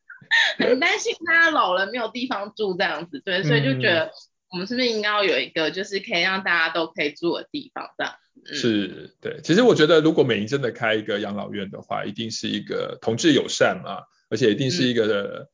[0.57, 4.11] 很担心他老了没有地方住这样子，对，所以就觉得
[4.51, 8.13] 我们是不是应该要有一个就是可以让大家都可以住的地方这样？
[8.35, 9.39] 嗯、是，对。
[9.43, 15.49] 其实我觉得如果美英真的开一个养老院的话，一定是一个同志友善嘛，而且一定是一个、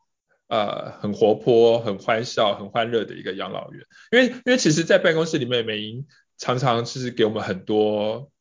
[0.48, 3.86] 嗯、呃很活泼、很欢笑、很欢乐的一个养老院。
[4.12, 6.06] 因为因为其实，在办公室里面，美英。
[6.44, 8.32] 常常就是给我们很多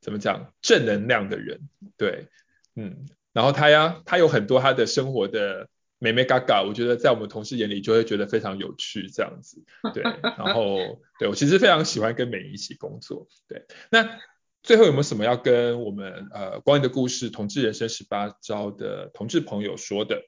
[0.00, 1.58] 怎么讲正能量的人，
[1.96, 2.28] 对，
[2.76, 5.66] 嗯，然后他呀，他有很多他的生活的
[5.98, 10.02] 眉眉嘎嘎，我觉得在我们同事眼里就会觉得非常有趣这样子，对，
[10.38, 14.18] 然后对我其实非常喜欢跟美伶一起工作，对，那
[14.62, 20.22] 最后有没有什么要跟我们呃光阴的故事同志人生十八招的同志朋友说的？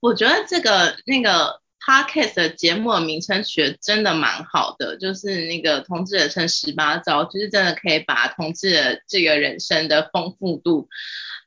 [0.00, 1.60] 我觉得这个那个。
[1.82, 10.90] Podcast 的节目的名称取得真的蛮好的，就是那个同志人生十八招，就是真的可以把同志的这个人生的丰富度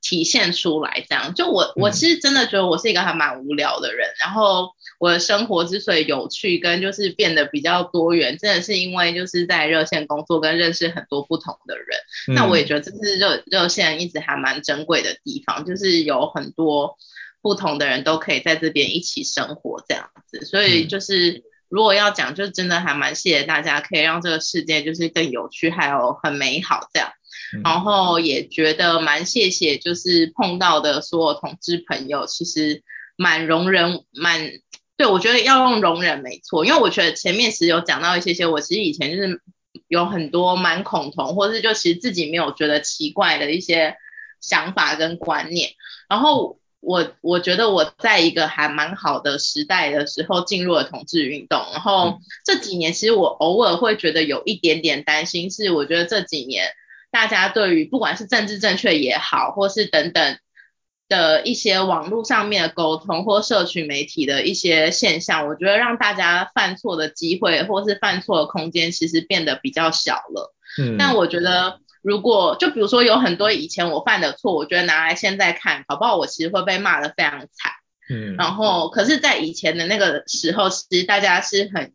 [0.04, 1.04] 体现出来。
[1.08, 11.86] 这样，就我我其实真的觉得我是一个还蛮无聊的人，然后我的生活之所以有趣跟就是变得比较多元，真的是因为就是在热线工作跟认识很多不同的人。
[12.28, 16.96] 嗯、那我也觉得这是热热线一直还蛮珍贵的地方，就是有很多。
[17.44, 27.10] 不同的人都可以在这边一起生活，这样子，所以就是如果要讲，就真的还蛮谢谢大家，可以让这个世界就是更有趣，还有很美好这样。
[27.62, 32.82] 然后也觉得蛮谢谢，就是碰到的所有同志朋友，其实
[33.16, 34.52] 蛮容忍，蛮
[34.96, 39.40] 对我觉得要用容忍没错，因为我觉得前面其实有讲到一些些，我其实以前就是
[39.88, 43.96] 有很多蛮恐同，或是就其实自己没有觉得奇怪的一些
[44.40, 45.70] 想法跟观念，
[46.08, 46.58] 然后。
[46.86, 56.66] 我我觉得我在一个还蛮好的时代的时候进入了同志运动，然后这几年其实我偶尔会觉得有一点点担心，是我觉得这几年
[57.14, 60.38] 大家对于不管是政治正确也好，或是等等
[61.08, 70.52] 的一些网络上面的沟通或社群媒体的一些现象，我觉得让大家犯错的机会或是犯错的空间其实变得比较小了。
[70.78, 71.78] 嗯，但我觉得。
[72.04, 76.18] 如果就比如说有很多以前我犯的错，我觉得拿来现在看，好不好？
[76.18, 77.72] 我其实会被骂的非常惨。
[78.10, 81.94] 嗯，然后可是，在以前的那个时候，其实大家是很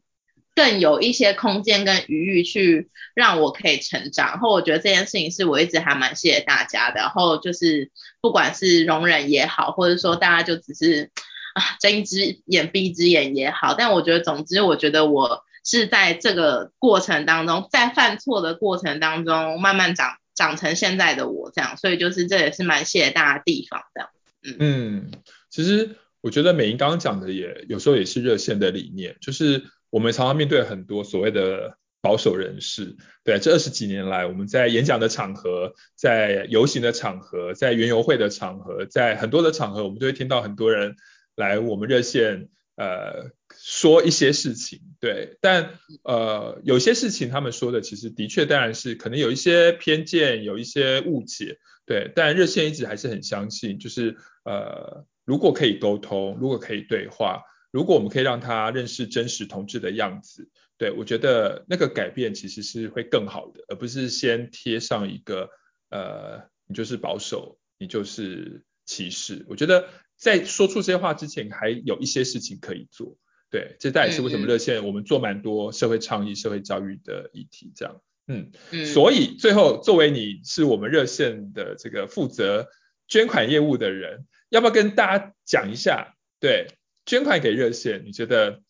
[0.60, 4.32] 更有一些空间跟余裕去让我可以成长。
[4.32, 6.99] 然后我觉得这件事情是我一直还蛮谢谢大家的。
[6.99, 7.89] 然后就是
[8.20, 11.12] 不管是容忍也好，或者说大家就只是
[11.53, 15.45] 啊睁一只眼闭一只眼也好，但我觉得总之，我觉得我。
[15.62, 24.10] 是在这个过程当中，在犯错的过程当中，慢慢长长成现在的我这样，所以就是这也是蛮谢谢大家的地方的。
[24.41, 25.12] 嗯嗯，
[25.49, 40.96] 其实我觉得美英刚刚讲的也有时候也是热线的理念，就是我们常常面对很多所谓的保守人士，对，这二十几年来，我们在演讲的场合，在游行的场合，在园游会的场合，在很多的场合，我们都会听到很多人
[41.36, 43.32] 来我们热线，呃。
[43.62, 45.72] 说一些事情，对，但
[46.04, 54.16] 呃，有些事情他们说的其实的确当然是可能有一些偏见，有一些误解，对，但热线一直还是很相信，就是
[54.46, 65.49] 呃，如果可以沟通，如果可以对话，如果我们可以让他认识真实同志的样子，对，我觉得那个改变其实是会更好的，而不是先贴上一个
[65.89, 69.45] 呃，你就是保守，你就是歧视。
[69.47, 73.17] 我觉得在说出这些话之前，还有一些事情可以做。
[73.51, 78.01] 对，这大概也是为什么热线我们做蛮多社会倡议、社会教育的议题这样。
[78.28, 78.86] 嗯嗯。
[78.86, 82.67] 所以最后，作为你是我们热线的这个负责
[83.07, 86.15] 捐款业务的人，要不要跟大家讲一下？
[86.39, 86.67] 对，
[87.10, 88.62] 捐款给热线，你觉得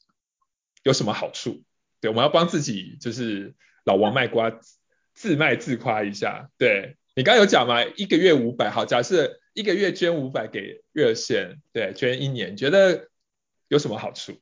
[0.83, 1.61] 有什么好处？
[1.99, 4.49] 对，我们要帮自己就是老王卖瓜，
[5.13, 6.49] 自卖自夸一下。
[6.57, 7.83] 对，你刚有讲吗？
[7.83, 13.09] 一个月五百，好，假设一个月捐五百给热线，对，捐一年，觉得
[13.67, 14.37] 有什么好处？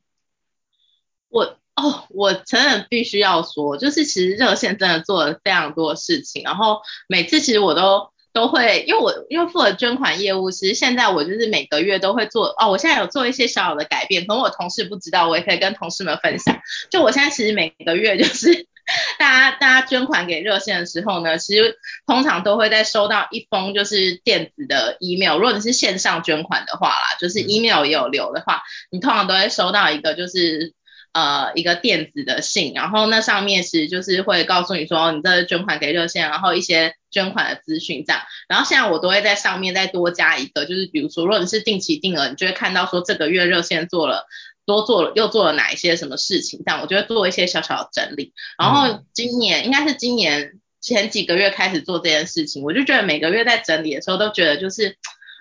[1.29, 16.59] 我哦，我承认必须要说，就是其实热线真的做了非常多事情，然后每次其实我都都会，因为我因为负责捐款业务，其实现在我就是每个月都会做哦，我现在有做一些小小的改变，可能我同事不知道，我也可以跟同事们分享。
[16.91, 18.67] 就我现在其实每个月就是
[19.17, 28.61] 大家大家捐款给热线的时候呢，其实通常都会在收到一封就是电子的 email，如果你是线上捐款的话啦，就是 email 也有留的话，
[28.91, 30.73] 你通常都会收到一个就是。
[31.13, 38.21] 呃，一个电子的信，然后那上面其实就是会告诉你说，你这捐款给热线，然后一些捐款的资讯这样。
[38.47, 44.27] 然后现在我都会在上面再多加一个，就是比如说，如果你是定期定额，你就会看到说这个月热线做了
[44.65, 48.33] 多做了又做了哪一些什么事情，这样我就会做一些小小的整理。
[48.57, 54.97] 然后今年、应该是今年前几个月开始做这件事情，我就觉得每个月在整理的时候都觉得就是。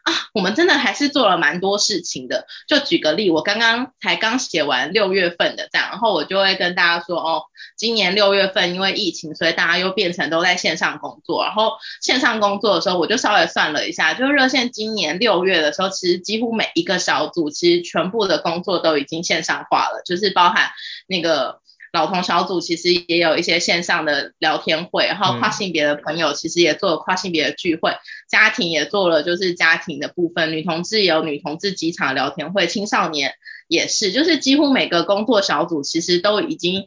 [0.07, 2.46] 啊，我们真的还是做了蛮多事情的。
[2.68, 7.42] 就举个例，我刚刚才刚写完六月份的这样，然后我就会跟大家说，哦，
[7.76, 11.42] 今年六月份因为疫情，所以大家又变成都在线上工作。
[11.42, 20.70] 然后线上工作的时候，我就稍微算了一下，就热线今年六月的时候，其实几乎每一个小组其实全部的工作都已经线上化了，就是包含
[21.09, 21.61] 那个。
[21.93, 33.34] 老同小组其实也有一些线上的聊天会，然后跨性别的朋友其实也做了跨性别的聚会，嗯、家庭也做了就是家庭的部分，女同志也有女同志机场聊天会，青少年
[33.68, 36.87] 也是，就是几乎每个工作小组其实都已经。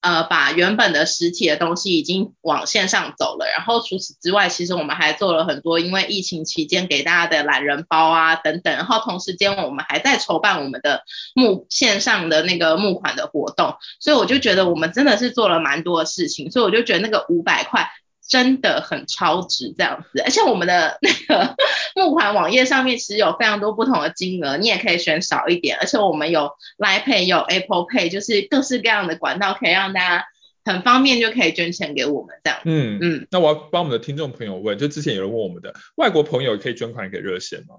[0.00, 11.02] 呃，把原本的实体的东西已经往线上走了，然后除此之外，其实我们还做了很多，因为疫情期间给大家的懒人包啊等等，然后同时间我们还在筹办我们的
[11.34, 17.90] 募线上的那个募款的活动，所以我就觉得我们真的是做了蛮多的事情，所以我就觉得那个五百块。
[18.28, 21.56] 真的很超值这样子，而且我们的 那个
[21.96, 30.26] 募款网页上面其实有非常多不同的金额，你也可以选少一点，而且我们有 Line Pay 有 Apple Pay，就是各式各样的管道可以让大家
[30.64, 32.60] 很方便就可以捐钱给我们这样。
[32.64, 37.74] 嗯嗯，那我要帮我们的听众朋友问，就之前有人问我们的外国朋友可以捐款给热线吗？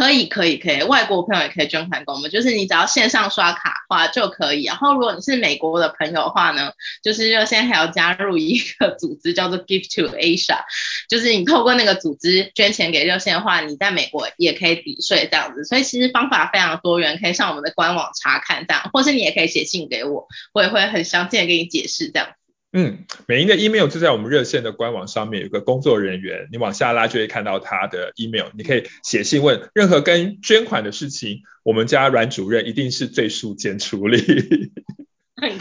[0.00, 4.64] 可以可以可以，外国朋友也可以捐款给我们，就是你只要线上刷卡的话就可以。
[4.64, 6.72] 然后如果你是美国的朋友的话呢，
[7.02, 10.60] 就是热线还要加入一个组织叫做 Give to Asia，
[11.06, 15.66] 就是你透过那个组织捐钱给热线的话，你在美国也可以抵税这样子。
[15.66, 22.28] 所以其实方法非常多元，可以上我们的官网查看这样，或是你也可以写信给我，我也会很详细的给你解释这样。
[22.72, 34.70] 嗯，美英的 email 就在我们热线的官网上面，有个工作人员，你往下拉就会看到他的 email，你可以写信问任何跟捐款的事情，我们家阮主任一定是最速简处理，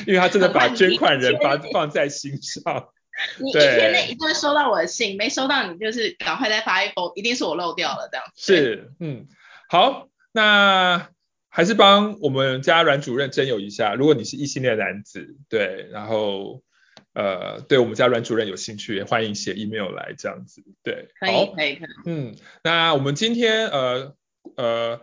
[0.06, 2.90] 因为他真的把捐款人放放在心上。
[3.40, 8.26] 你一天内一定会收到我的信，没收到你就是赶快再发一封，一定是我漏掉了这样。
[8.36, 9.26] 是，嗯，
[9.68, 11.10] 好，那
[11.50, 16.62] 还是帮我们家阮主任征友一下，如果你是异性恋男子，对，然后。
[17.20, 21.48] 呃，对我们家阮主任有兴趣，也欢迎写 email 来这样子，对，可以好。
[21.48, 24.16] 可以可以，嗯，那我们今天呃
[24.56, 25.02] 呃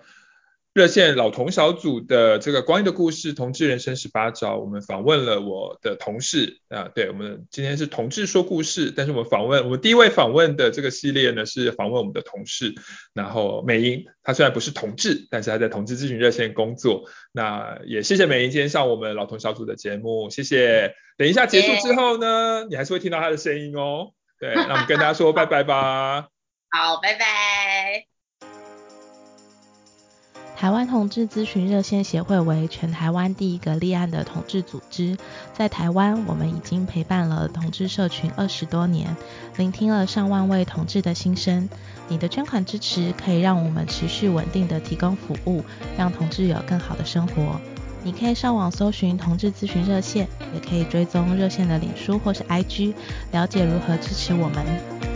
[0.77, 12.75] 热线老同小组的这个光阴的故事，同志人生十八招，我们访问了我的同事啊，对，我们今天是同志说故事，但是我们访问我们第一位访问的这个系列呢是访问我们的同事，
[13.15, 20.95] 然后美英，她虽然不是同志，但是她在同志咨询热线工作，那也谢谢美英今天上我们老同小组的节目，谢谢。
[21.17, 24.11] 等一下结束之后呢你还是会听到他的声音哦。
[24.39, 26.29] 对，那我们跟大家说拜拜吧。
[26.69, 28.16] 好，拜拜。
[30.57, 35.19] 台湾同志咨询热线协会为全台湾第一个立案的同志组织，
[35.53, 39.15] 在台湾我们已经陪伴了同志社群二十多年，
[39.59, 41.69] 聆听了上万位同志的心声。
[42.09, 45.63] 你的捐款支持可以让我们持续稳定的提供服务，
[45.99, 47.61] 让同志有更好的生活。
[48.03, 52.95] 你可以上网搜寻同志咨询热线，也可以追踪热线的脸书或是 IG，
[53.31, 55.16] 了解如何支持我们。